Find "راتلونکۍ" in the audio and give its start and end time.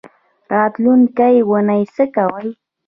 0.51-1.35